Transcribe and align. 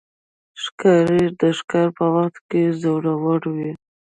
ښکاري 0.63 1.23
د 1.39 1.41
ښکار 1.57 1.87
په 1.97 2.05
وخت 2.15 2.41
کې 2.49 2.61
زړور 2.81 3.41
وي. 3.55 3.71